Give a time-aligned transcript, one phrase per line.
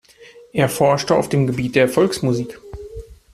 [0.51, 2.59] Er forschte auf dem Gebiet der Volksmusik.